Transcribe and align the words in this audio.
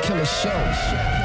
Killer 0.00 0.24
Show. 0.24 1.21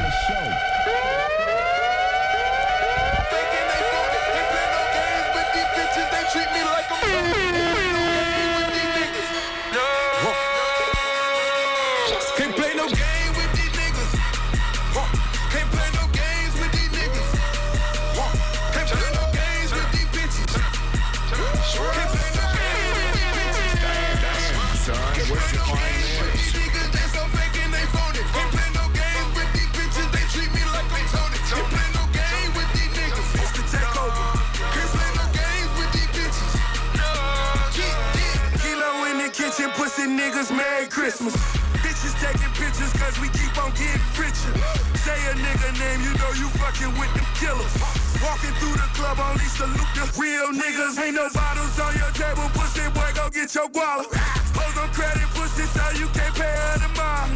Know 46.28 46.34
you 46.36 46.50
fucking 46.60 46.92
with 47.00 47.12
them 47.16 47.28
killers. 47.40 47.74
Walking 48.20 48.52
through 48.60 48.76
the 48.76 48.88
club, 48.92 49.16
only 49.20 49.48
salute 49.48 49.92
the 49.96 50.04
real 50.20 50.52
niggas. 50.52 51.00
Ain't 51.00 51.16
no 51.16 51.30
bottles 51.32 51.80
on 51.80 51.96
your 51.96 52.12
table, 52.12 52.48
pussy 52.52 52.84
boy, 52.92 53.08
go 53.16 53.30
get 53.30 53.54
your 53.56 53.70
guala. 53.72 54.04
Pose 54.52 54.78
on 54.78 54.90
credit, 54.92 55.28
pussy, 55.32 55.64
so 55.72 55.84
you 55.96 56.08
can't 56.12 56.36
pay 56.36 56.52
her 56.52 56.78
the 56.84 56.90
mile. 57.00 57.28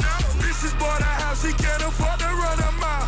Bitches 0.44 0.76
bought 0.80 1.00
a 1.00 1.14
house, 1.23 1.45
she 1.45 1.54
can't 1.54 1.84
afford 1.84 2.20
to 2.20 2.27
run 2.27 2.59
a 2.59 2.72
mile. 2.84 3.08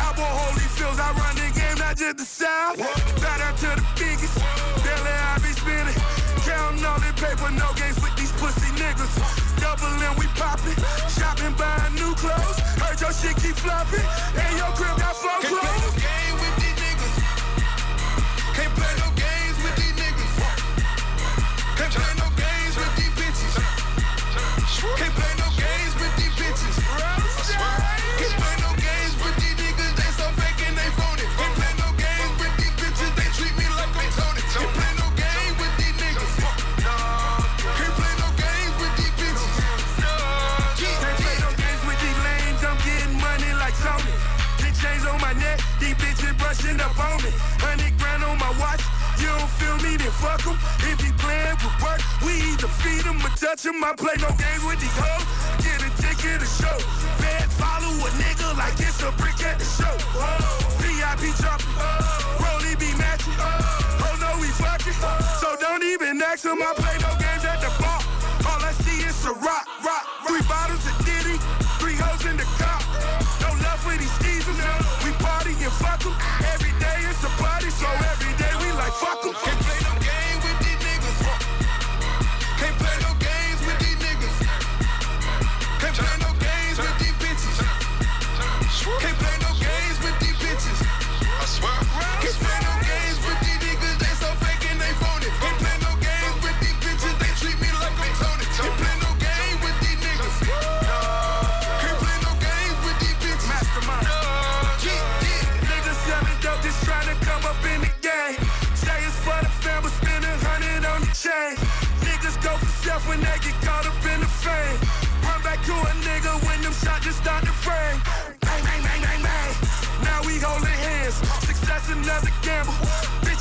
Album 0.00 0.24
Holy 0.24 0.66
Fields, 0.72 0.98
I 0.98 1.12
run 1.12 1.34
the 1.36 1.48
game, 1.52 1.76
not 1.76 1.96
just 1.96 2.16
the 2.16 2.24
south. 2.24 2.78
Bow 3.20 3.36
down 3.36 3.54
to 3.62 3.68
the 3.76 3.84
biggest, 3.98 4.38
daily 4.80 5.12
I 5.12 5.36
be 5.44 5.52
spinning. 5.52 5.98
Counting 6.46 6.84
all 6.86 7.00
the 7.04 7.12
paper, 7.20 7.50
no 7.52 7.68
games 7.76 8.00
with 8.00 8.14
these 8.16 8.32
pussy 8.40 8.70
niggas. 8.80 9.12
Doubling, 9.60 10.00
we 10.16 10.26
popping. 10.38 10.78
Shopping, 11.12 11.52
buying 11.58 11.94
new 11.94 12.14
clothes. 12.14 12.57
Your 13.00 13.12
shit 13.12 13.36
keep 13.36 13.54
flopping. 13.54 14.00
And 14.34 14.58
your 14.58 14.72
crib 14.74 14.98
got 14.98 15.14
flow 15.14 15.38
clothes. 15.40 16.17
Then 50.08 50.16
fuck 50.20 50.46
'em. 50.46 50.56
If 50.90 51.00
he 51.00 51.12
playing 51.12 51.56
with 51.60 51.82
work, 51.82 52.00
we 52.24 52.32
either 52.52 52.68
feed 52.80 53.04
him 53.04 53.20
or 53.20 53.32
touch 53.36 53.64
him. 53.64 53.84
I 53.84 53.92
play 53.92 54.16
no 54.18 54.30
games 54.40 54.64
with 54.64 54.80
these 54.80 54.96
hoes. 54.96 55.24
Get 55.60 55.82
a 55.84 55.90
ticket 56.00 56.40
to 56.40 56.46
show. 56.46 56.78
Feds 57.20 57.54
follow 57.60 57.92
a 57.92 58.10
nigga 58.16 58.56
like 58.56 58.78
it's 58.80 59.02
a 59.02 59.12
brick 59.12 59.40
at 59.44 59.58
the 59.58 59.64
show. 59.64 59.96
Oh, 60.16 60.58
VIP 60.80 61.32
dropping. 61.36 61.74
Oh, 61.76 62.40
Rolly 62.40 62.74
be 62.76 62.90
matching. 62.96 63.36
Oh, 63.38 64.04
oh 64.06 64.14
no, 64.20 64.30
we 64.40 64.48
fucking. 64.48 64.96
So 65.40 65.56
don't 65.60 65.84
even 65.84 66.20
ask 66.22 66.44
him. 66.44 66.62
I 66.62 66.72
play 66.74 66.96
no 67.04 67.12
games 67.20 67.44
at 67.44 67.60
the 67.60 67.70
bar. 67.82 68.00
All 68.48 68.60
I 68.64 68.72
see 68.84 69.04
is 69.04 69.24
a 69.26 69.32
rock, 69.44 69.67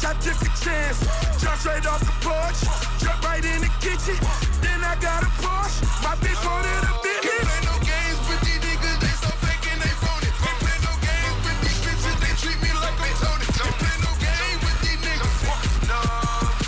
I 0.07 0.13
took 0.23 0.39
a 0.39 0.47
chance. 0.63 1.03
Jump 1.43 1.59
straight 1.59 1.85
off 1.85 1.99
the 1.99 2.15
porch. 2.23 2.63
Jump 3.03 3.19
right 3.27 3.43
in 3.43 3.59
the 3.59 3.67
kitchen. 3.83 4.15
Then 4.63 4.79
I 4.79 4.95
got 5.03 5.19
a 5.19 5.27
Porsche. 5.43 5.83
My 5.99 6.15
bitch 6.23 6.39
wanted 6.47 6.79
a 6.79 6.95
Bentley. 7.03 7.27
Can't 7.27 7.43
play 7.43 7.59
no 7.67 7.75
games 7.83 8.15
with 8.31 8.39
these 8.47 8.55
niggas. 8.63 9.03
They 9.03 9.11
so 9.19 9.27
fake 9.43 9.67
and 9.67 9.83
they 9.83 9.91
phony. 9.99 10.31
Can't 10.31 10.59
play 10.63 10.79
no 10.87 10.95
games 11.03 11.39
with 11.43 11.59
these 11.59 11.79
bitches. 11.83 12.15
They 12.23 12.31
treat 12.39 12.55
me 12.63 12.71
like 12.79 12.95
I'm 12.95 13.19
Tony. 13.19 13.51
Can't 13.51 13.75
play 13.83 13.99
no 13.99 14.11
game 14.23 14.59
with 14.63 14.79
these 14.79 14.95
niggas. 15.03 15.43
No. 15.91 15.99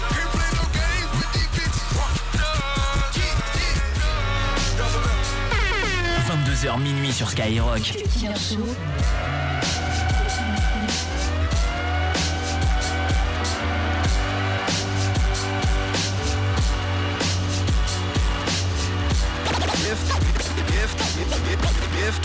Can't 0.03 0.31
play 0.35 0.51
no 0.59 0.65
games 0.75 1.11
with 1.15 1.31
these 1.31 1.51
bitches. 1.55 1.95
No. 2.35 2.51
22h 6.27 6.75
minuit 6.83 7.15
sur 7.15 7.29
Skyrock. 7.31 7.87
If, 21.31 22.15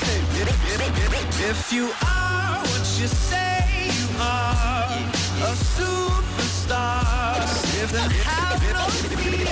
if, 1.41 1.73
you 1.73 1.87
are 2.03 2.61
what 2.61 2.87
you 2.99 3.07
say 3.07 3.91
you 3.99 4.09
are, 4.21 4.89
a 5.43 5.53
superstar, 5.77 7.35
then 7.93 8.11
have 8.11 8.63
no 8.73 8.85
fear, 9.17 9.45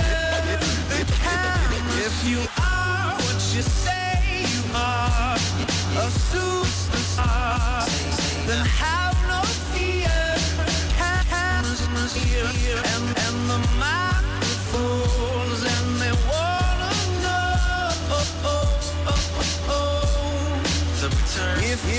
the 0.89 0.99
camera. 1.21 1.79
If 2.05 2.15
you 2.27 2.39
are 2.57 3.13
what 3.13 3.41
you 3.53 3.61
say 3.61 4.45
you 4.53 4.63
are, 4.73 5.35
a 5.35 6.07
superstar, 6.31 7.85
then 8.47 8.65
have 8.65 9.17
no 9.27 9.41
fear, 9.43 9.62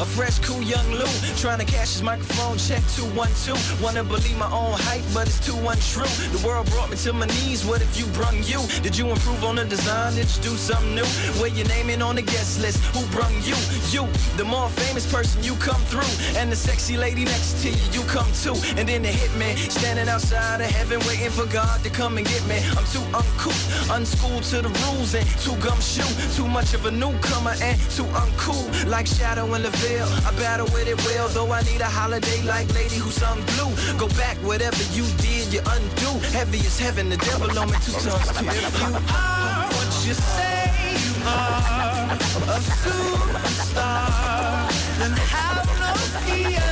A 0.00 0.04
fresh, 0.04 0.40
cool 0.40 0.60
young 0.60 0.90
Lu, 0.90 1.06
trying 1.36 1.60
to 1.60 1.64
cash 1.64 1.92
his 1.92 2.02
microphone 2.02 2.58
check 2.58 2.82
212. 2.96 3.80
Wanna 3.80 4.02
believe 4.02 4.36
my 4.36 4.50
own 4.50 4.74
hype, 4.90 5.04
but 5.14 5.28
it's 5.28 5.38
too 5.38 5.54
untrue. 5.54 6.10
The 6.34 6.42
world 6.44 6.68
brought 6.70 6.90
me 6.90 6.96
to 7.06 7.12
my 7.12 7.26
knees, 7.26 7.64
what 7.64 7.80
if 7.80 7.96
you 7.96 8.06
brung 8.06 8.42
you? 8.42 8.60
Did 8.82 8.98
you 8.98 9.08
improve 9.08 9.44
on 9.44 9.54
the 9.56 9.64
design? 9.64 10.14
Did 10.14 10.26
you 10.34 10.42
do 10.42 10.56
something 10.56 10.96
new? 10.96 11.06
Where 11.38 11.48
your 11.48 11.68
name 11.68 11.90
in 11.90 12.02
on 12.02 12.16
the 12.16 12.22
guest 12.22 12.60
list? 12.60 12.82
Who 12.90 13.06
brung 13.14 13.34
you? 13.42 13.54
You, 13.94 14.08
the 14.36 14.44
more 14.44 14.68
famous 14.68 15.06
person 15.10 15.44
you 15.44 15.54
come 15.56 15.80
through. 15.82 16.10
And 16.40 16.50
the 16.50 16.56
sexy 16.56 16.96
lady 16.96 17.24
next 17.24 17.62
to 17.62 17.70
you, 17.70 17.86
you 17.92 18.02
come 18.08 18.30
too. 18.42 18.58
And 18.74 18.88
then 18.88 19.02
the 19.02 19.14
hitman, 19.14 19.54
standing 19.70 20.08
outside 20.08 20.60
of 20.60 20.70
heaven, 20.70 20.98
waiting 21.06 21.30
for 21.30 21.46
God 21.46 21.84
to 21.84 21.90
come 21.90 22.18
and 22.18 22.26
get 22.26 22.44
me. 22.48 22.58
I'm 22.76 22.86
too 22.90 23.04
uncouth, 23.14 23.90
unschooled 23.90 24.42
to 24.50 24.62
the 24.62 24.72
rules, 24.86 25.14
and 25.14 25.26
too 25.38 25.54
gumshoe. 25.62 26.10
Too 26.34 26.48
much 26.48 26.74
of 26.74 26.84
a 26.86 26.90
newcomer 26.90 27.54
and 27.62 27.78
too 27.94 28.08
uncool. 28.18 28.90
Like 28.90 29.06
Shadow 29.06 29.54
in 29.54 29.62
the 29.62 29.70
veil, 29.84 30.08
I 30.28 30.30
battle 30.40 30.68
with 30.74 30.88
it 30.88 30.98
well. 31.04 31.28
Though 31.28 31.52
I 31.52 31.62
need 31.62 31.80
a 31.80 31.90
holiday 32.00 32.40
like 32.42 32.68
Lady 32.74 32.96
who 32.96 33.10
sung 33.10 33.40
blue. 33.52 33.72
Go 33.98 34.08
back, 34.20 34.36
whatever 34.50 34.82
you 34.96 35.04
did, 35.26 35.52
you 35.52 35.60
undo. 35.76 36.10
Heavy 36.38 36.60
as 36.70 36.78
heaven, 36.78 37.08
the 37.08 37.18
devil 37.28 37.50
on 37.58 37.70
me 37.70 37.78
two 37.84 37.92
times. 37.92 38.30
If 38.40 38.74
you 38.80 38.92
are 38.94 39.66
what 39.76 39.92
you 40.06 40.14
say 40.14 40.64
you 41.04 41.14
are, 41.26 42.16
a 42.56 42.58
superstar, 42.82 44.68
then 44.98 45.12
have 45.34 45.66
no 45.82 45.92
fear. 46.24 46.70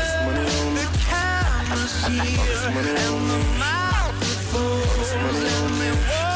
The 0.79 0.87
camera's 1.09 1.97
here, 2.09 2.65
and 2.81 3.21
the 3.31 3.39
microphone's 3.63 5.11
and 5.57 5.75
they 5.81 6.32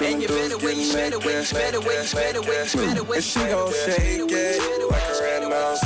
And 0.00 0.22
you 0.22 0.28
better 0.28 0.58
way, 0.58 0.74
you 0.74 0.92
better 0.92 1.18
way, 1.18 1.42
you 1.42 1.52
better 1.52 1.80
way, 1.80 2.02
you 2.02 2.14
better 2.14 2.40
way, 2.40 2.64
you 2.64 2.78
better 2.78 3.02
way. 3.02 3.16
And 3.16 3.24
she 3.24 3.40
gon' 3.40 3.72
shake 3.72 4.30
it 4.30 4.90
like 4.90 5.02
a 5.02 5.20
red 5.20 5.42
nose. 5.42 5.80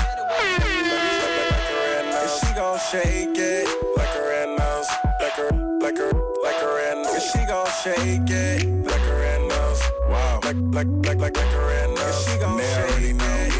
And 2.21 2.31
she 2.31 2.55
gon' 2.55 2.79
shake 2.91 3.39
it 3.39 3.97
like 3.97 4.15
a 4.15 4.21
red 4.21 4.49
nose. 4.59 4.89
Like 5.19 5.39
a, 5.39 5.55
like 5.81 5.99
a, 5.99 6.13
like 6.43 6.63
a 6.63 6.75
red 6.75 6.97
nose. 6.99 7.15
And 7.15 7.23
she 7.23 7.47
gon' 7.47 7.67
shake 7.83 8.31
it 8.31 8.67
like 8.85 9.01
a 9.01 9.15
red 9.15 9.41
nose. 9.49 9.83
Wow. 10.11 10.41
Like, 10.45 10.57
like, 10.73 10.89
like, 11.07 11.19
like, 11.19 11.37
like 11.37 11.55
a 11.55 11.67
red 11.67 11.89
nose. 11.91 11.99
And 11.99 12.15
she 12.27 12.39
gon' 12.39 12.59
shake 12.59 13.23
it 13.23 13.52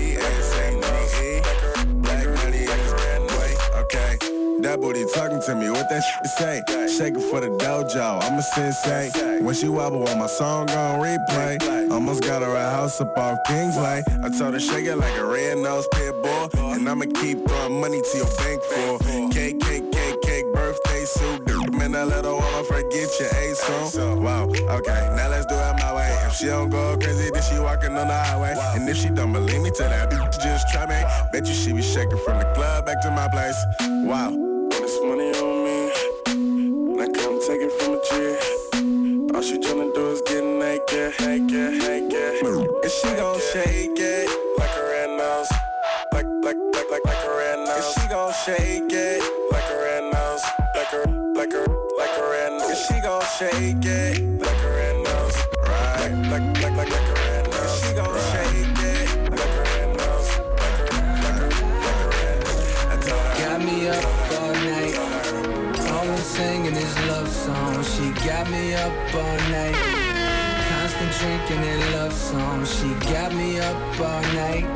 booty 4.83 5.05
talking 5.15 5.41
to 5.41 5.55
me, 5.55 5.71
what 5.71 5.89
that 5.89 6.03
shit 6.03 6.27
say? 6.27 6.63
Shake 6.89 7.15
it 7.15 7.23
for 7.31 7.41
the 7.41 7.49
dojo, 7.49 8.21
I'm 8.23 8.39
a 8.39 8.43
sensei. 8.43 9.11
When 9.41 9.55
she 9.55 9.69
wobble 9.69 10.07
on 10.09 10.19
my 10.19 10.27
song 10.27 10.69
on 10.71 11.01
replay, 11.01 11.91
almost 11.91 12.23
got 12.23 12.43
her 12.43 12.55
a 12.55 12.71
house 12.71 13.01
up 13.01 13.17
off 13.17 13.39
Kingsley. 13.47 14.03
I 14.25 14.29
told 14.37 14.55
her 14.55 14.61
shake 14.61 14.87
it 14.87 14.97
like 14.97 15.17
a 15.17 15.25
red 15.25 15.59
nose 15.59 15.87
pit 15.95 16.15
bull, 16.23 16.51
and 16.73 16.89
I'ma 16.89 17.07
keep 17.15 17.47
throwing 17.47 17.81
money 17.81 18.03
to 18.03 18.17
your 18.19 18.27
bank 18.37 18.63
for 18.63 18.99
cake, 19.31 19.61
cake, 19.61 19.93
cake, 19.93 20.21
cake, 20.23 20.47
birthday 20.53 21.05
suit. 21.05 21.73
Man, 21.73 21.95
I 21.95 22.03
let 22.03 22.25
her 22.25 22.35
wanna 22.35 22.65
forget 22.65 23.09
your 23.21 23.29
A 23.29 23.55
song. 23.55 24.23
Wow, 24.23 24.49
okay, 24.49 25.15
now 25.17 25.29
let's 25.29 25.47
do 25.47 25.55
it 25.55 25.77
my 25.79 25.95
way. 25.95 26.11
If 26.27 26.35
she 26.35 26.47
don't 26.47 26.71
go 26.71 26.97
crazy, 26.97 27.31
then 27.31 27.43
she 27.43 27.59
walking 27.59 27.97
on 27.97 28.09
the 28.09 28.15
highway. 28.15 28.55
And 28.75 28.89
if 28.89 28.97
she 28.97 29.11
don't 29.11 29.33
believe 29.33 29.63
me, 29.63 29.71
tell 29.71 29.89
that 29.89 30.11
bitch 30.11 30.43
just 30.43 30.69
try 30.73 30.87
me. 30.87 31.01
Bet 31.33 31.47
you 31.47 31.55
she 31.55 31.73
be 31.73 31.83
shaking 31.83 32.19
from 32.25 32.39
the 32.39 32.53
club 32.55 32.87
back 32.87 33.01
to 33.03 33.11
my 33.11 33.29
place. 33.29 33.57
Wow. 34.05 34.52
Money 35.05 35.33
on 35.33 35.65
me. 35.65 35.91
Now 36.97 37.07
come 37.13 37.41
take 37.41 37.61
it 37.61 37.73
from 37.73 37.95
a 37.95 38.01
G. 38.07 39.35
All 39.35 39.43
she 39.43 39.59
tryna 39.59 39.93
do 39.95 40.11
is 40.13 40.21
get 40.23 40.45
naked, 40.45 41.19
naked, 41.21 41.73
naked. 41.83 42.47
And 42.47 42.91
she 42.91 43.09
gon' 43.17 43.41
shake 43.53 43.99
it 43.99 44.29
like 44.59 44.71
a 44.77 44.83
red 44.83 45.11
nose. 45.19 45.51
Like, 46.13 46.27
like, 46.45 46.57
like, 46.75 46.91
like, 46.91 47.05
like 47.05 47.25
a 47.25 47.37
red 47.37 47.59
nose. 47.67 47.85
And 47.85 48.03
she 48.03 48.09
gon' 48.09 48.33
shake 48.45 48.93
it 48.93 49.23
like 49.51 49.69
a 49.71 49.77
red 49.77 50.13
nose. 50.13 50.43
Like 50.77 50.93
a, 50.93 51.09
like 51.35 51.53
a, 51.53 51.67
like 51.99 52.17
a 52.19 52.31
red 52.31 52.53
nose. 52.53 52.71
And 52.71 52.79
she 52.79 53.01
gon' 53.03 53.23
shake 53.39 53.85
it 53.85 54.02
love 67.23 67.33
songs. 67.33 67.95
She 67.95 68.11
got 68.27 68.51
me 68.51 68.75
up 68.75 69.15
all 69.15 69.39
night. 69.51 69.77
Constant 70.69 71.13
drinking 71.21 71.65
and 71.71 71.93
love 71.93 72.13
songs. 72.13 72.69
She 72.75 72.89
got 73.13 73.33
me 73.33 73.61
up 73.61 73.77
all 74.01 74.23
night. 74.35 74.67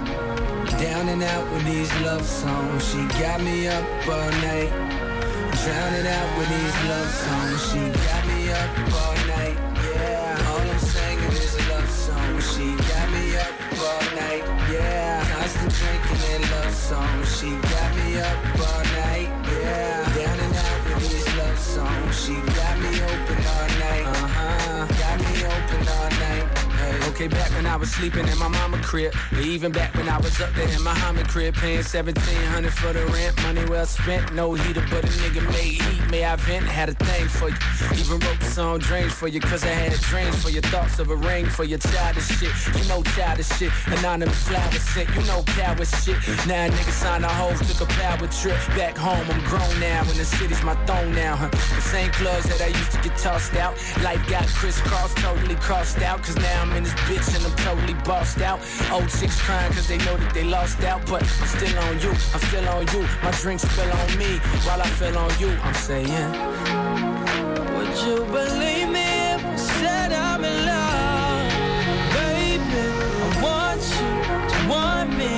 Down 0.79 1.09
and 1.09 1.23
out 1.23 1.53
with 1.53 1.65
these 1.65 1.93
love 2.03 2.25
songs. 2.25 2.89
She 2.89 2.99
got 3.21 3.41
me 3.41 3.67
up 3.67 3.85
all 4.07 4.31
night. 4.47 4.71
Drowning 5.63 6.07
out 6.07 6.39
with 6.39 6.49
these 6.55 6.77
love 6.91 7.11
songs. 7.25 7.61
She 7.69 7.83
got 8.07 8.23
me 8.29 8.53
up 8.53 8.71
all 9.03 9.17
night. 9.27 9.56
Okay, 27.27 27.35
back 27.35 27.51
when 27.53 27.67
I 27.67 27.75
was 27.77 27.91
sleeping 27.91 28.29
in 28.29 28.39
my 28.39 28.47
mama 28.47 28.79
crib, 28.83 29.13
even 29.41 29.73
back 29.73 29.95
when 29.95 30.09
I 30.09 30.19
was 30.19 30.41
up 30.41 30.53
there 30.55 30.69
in 30.69 30.83
my 30.83 30.93
Muhammad 30.93 31.29
crib, 31.29 31.55
paying 31.55 31.83
1700 31.83 32.73
for 32.73 32.93
the 32.93 33.05
rent, 33.07 33.37
money 33.43 33.65
well 33.65 33.87
spent, 33.87 34.33
no 34.33 34.55
heater, 34.55 34.85
but 34.91 35.03
a 35.03 35.09
nigga 35.09 35.43
made 35.53 35.83
heat. 35.83 36.11
May 36.11 36.25
I 36.25 36.37
vent? 36.37 36.67
Had 36.67 36.89
a 36.89 36.95
thing 36.95 37.27
for 37.27 37.49
you. 37.49 37.57
Even 37.99 38.19
wrote 38.21 38.39
the 38.39 38.47
song 38.47 38.79
Dreams 38.79 39.13
for 39.13 39.29
you, 39.29 39.41
cause 39.41 39.65
I 39.65 39.69
had 39.69 39.93
dreams 40.03 40.41
for 40.43 40.51
your 40.51 40.63
thoughts 40.63 40.99
of 40.99 41.11
a 41.11 41.17
ring 41.17 41.47
for 41.47 41.65
your 41.65 41.79
childish 41.79 42.29
shit. 42.39 42.53
You 42.79 42.89
know 42.89 43.03
childish 43.03 43.49
shit. 43.59 43.73
Anonymous 43.87 44.47
flower 44.47 44.71
scent, 44.73 45.09
you 45.17 45.23
know 45.25 45.43
coward 45.47 45.89
shit. 45.89 46.17
Now 46.47 46.67
a 46.67 46.71
nigga 46.71 46.93
signed 46.93 47.25
a 47.25 47.29
hoe, 47.29 47.57
took 47.57 47.81
a 47.81 47.93
power 47.95 48.29
trip. 48.29 48.59
Back 48.77 48.97
home, 48.97 49.27
I'm 49.31 49.43
grown 49.47 49.81
now, 49.81 50.03
and 50.03 50.19
the 50.19 50.25
city's 50.25 50.63
my 50.63 50.77
throne 50.87 51.15
now, 51.15 51.35
huh? 51.37 51.49
The 51.51 51.81
same 51.81 52.13
clubs 52.13 52.47
that 52.51 52.61
I 52.63 52.69
used 52.69 52.93
to 52.93 53.01
get 53.03 53.17
tossed 53.19 53.55
out. 53.57 53.75
Life 54.03 54.23
got 54.29 54.47
crisscrossed, 54.47 55.17
totally 55.19 55.57
crossed 55.57 55.99
out, 56.03 56.23
cause 56.23 56.37
now 56.37 56.63
I'm 56.63 56.73
in 56.73 56.85
this 56.85 56.95
bitch 57.09 57.16
and 57.17 57.45
I'm 57.47 57.57
totally 57.57 57.95
bossed 58.05 58.41
out. 58.43 58.61
Old 58.93 59.09
chicks 59.09 59.41
crying 59.41 59.73
cause 59.73 59.89
they 59.89 59.99
know 59.99 60.17
that 60.17 60.35
they 60.35 60.45
lost 60.45 60.83
out, 60.85 61.05
but 61.07 61.23
I'm 61.23 61.49
still 61.49 61.79
on 61.79 61.99
you, 62.01 62.11
I'm 62.11 62.41
still 62.49 62.69
on 62.69 62.87
you. 62.93 63.03
My 63.23 63.31
drinks 63.41 63.63
spill 63.63 63.91
on 63.91 64.19
me 64.19 64.39
while 64.67 64.81
I 64.83 64.89
feel 64.99 65.17
on 65.17 65.31
you. 65.41 65.51
I'm 65.63 65.75
saying, 65.75 66.33
Would 67.75 67.95
you 68.07 68.25
believe 68.27 68.89
me 68.91 69.09
if 69.35 69.45
I 69.45 69.57
said 69.57 70.13
I'm 70.13 70.45
in 70.45 70.67
love? 70.67 71.53
Baby, 72.19 72.85
I 73.25 73.43
want 73.47 73.83
you 73.97 74.13
to 74.53 74.59
want 74.69 75.11
me. 75.17 75.35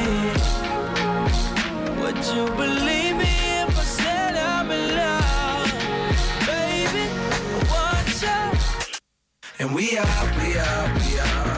Would 2.03 2.21
you 2.35 2.45
believe 2.57 3.17
me 3.17 3.35
if 3.63 3.79
I 3.79 3.85
said 3.99 4.35
I'm 4.37 4.71
in 4.71 4.97
love? 4.97 5.71
Baby, 6.47 7.05
I 7.55 7.59
want 7.73 8.23
you. 8.23 8.43
And 9.61 9.75
we 9.75 9.97
are, 9.97 10.25
we 10.41 10.59
are, 10.59 10.95
we 10.99 11.19
are. 11.21 11.58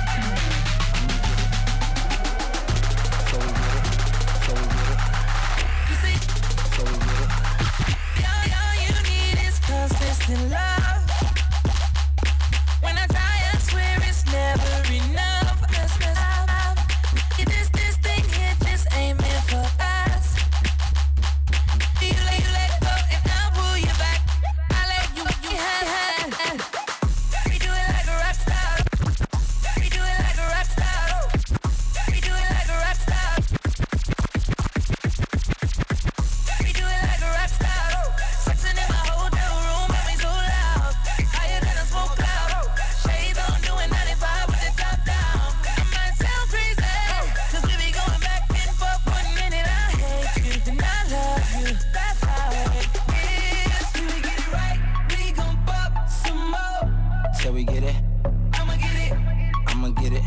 I'ma 59.83 59.99
get 59.99 60.13
it. 60.13 60.21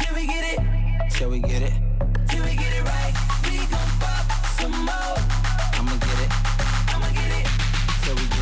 Till 0.00 0.14
we 0.16 0.26
get 0.26 0.58
it. 0.58 1.10
Till 1.12 1.30
we 1.30 1.38
get 1.38 1.62
it. 1.62 1.72
Till 2.28 2.42
we 2.42 2.56
get 2.56 2.74
it 2.74 2.82
right. 2.82 3.14
We 3.44 3.58
gon' 3.70 3.90
pop 4.00 4.26
some 4.58 4.72
more. 4.72 5.18
I'ma 5.74 5.92
get 5.92 6.18
it. 6.18 6.32
I'ma 6.92 7.06
get 7.14 7.30
it. 7.30 7.46
Till 8.02 8.16
we 8.16 8.22
get 8.22 8.32
it. 8.32 8.37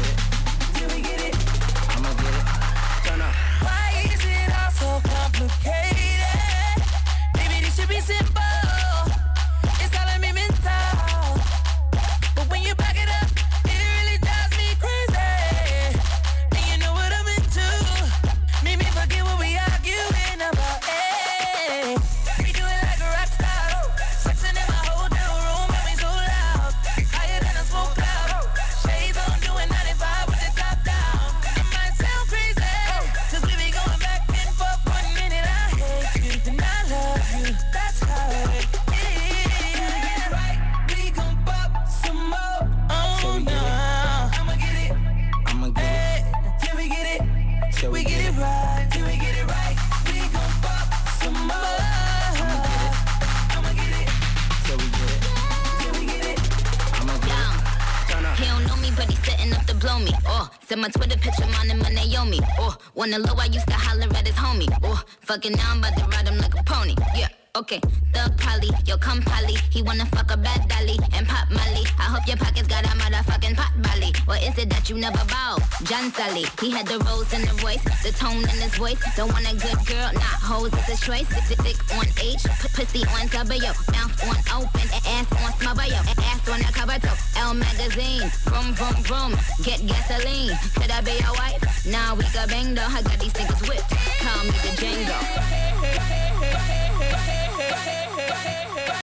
Send 60.66 60.80
my 60.80 60.88
Twitter 60.88 61.16
picture, 61.16 61.46
mine 61.46 61.70
and 61.70 61.80
my 61.80 61.90
Naomi. 61.90 62.40
Oh, 62.58 62.76
wanna 62.94 63.18
low, 63.18 63.35
I 63.38 63.46
used 63.46 63.68
to 63.68 63.75
holler 63.75 64.08
at 64.16 64.26
his 64.26 64.35
homie. 64.35 64.68
Oh, 64.82 65.02
fucking 65.20 65.52
now 65.52 65.70
I'm 65.70 65.78
about 65.78 65.96
to 65.96 66.04
ride 66.06 66.26
him 66.26 66.38
like 66.38 66.54
a 66.58 66.62
pony. 66.64 66.94
Yeah. 67.16 67.28
Okay, 67.56 67.80
Thug 68.12 68.36
Polly, 68.36 68.68
yo 68.84 68.98
come 68.98 69.22
Polly. 69.22 69.56
He 69.70 69.80
wanna 69.80 70.04
fuck 70.12 70.30
a 70.30 70.36
bad 70.36 70.68
dolly 70.68 70.98
and 71.16 71.26
pop 71.26 71.48
Molly. 71.48 71.88
I 71.96 72.04
hope 72.12 72.28
your 72.28 72.36
pockets 72.36 72.68
got 72.68 72.84
a 72.84 72.88
motherfucking 73.00 73.56
pot 73.56 73.72
belly. 73.80 74.12
What 74.26 74.42
is 74.42 74.58
it 74.58 74.68
that 74.68 74.90
you 74.90 74.98
never 74.98 75.25
bow? 75.25 75.56
John 75.84 76.12
Sully, 76.12 76.44
he 76.60 76.70
had 76.70 76.86
the 76.86 76.98
rose 77.08 77.32
in 77.32 77.48
the 77.48 77.56
voice, 77.56 77.80
the 78.04 78.12
tone 78.12 78.44
in 78.44 78.60
his 78.60 78.76
voice. 78.76 79.00
Don't 79.16 79.32
want 79.32 79.48
a 79.48 79.56
good 79.56 79.80
girl, 79.88 80.12
not 80.12 80.36
hoes, 80.44 80.68
it's 80.68 81.00
a 81.00 81.06
choice. 81.06 81.25
Dick, 81.48 81.56
dick 81.64 81.80
on 81.96 82.04
H, 82.20 82.44
pussy 82.76 83.08
on 83.16 83.25
W, 83.32 83.72
mouth 83.88 84.16
on 84.28 84.36
open, 84.52 84.88
ass 85.16 85.25
on 85.40 85.52
smother, 85.56 85.88
yo, 85.88 85.96
ass 86.28 86.44
on 86.52 86.60
the 86.60 86.68
cover 86.76 87.00
toe. 87.00 87.16
Elle 87.40 87.54
magazine, 87.56 88.28
vroom 88.44 88.76
vroom 88.76 89.00
vroom, 89.08 89.32
get 89.64 89.80
gasoline. 89.88 90.52
Could 90.76 90.92
I 90.92 91.00
be 91.00 91.16
your 91.25 91.32
wife? 91.40 91.64
Nah, 91.88 92.12
we 92.20 92.28
got 92.36 92.52
bang 92.52 92.76
though. 92.76 92.84
I 92.84 93.00
got 93.00 93.16
these 93.16 93.32
niggas 93.32 93.64
whipped. 93.64 93.88
Call 94.20 94.44
me 94.44 94.52
the 94.60 94.76
Django. 94.76 96.15